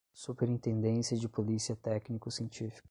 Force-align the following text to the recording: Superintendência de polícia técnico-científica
Superintendência 0.15 1.15
de 1.15 1.29
polícia 1.29 1.75
técnico-científica 1.75 2.79